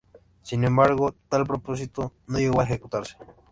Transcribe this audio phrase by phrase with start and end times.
[0.41, 3.15] Sin embargo, tal propósito no llegó a ejecutarse.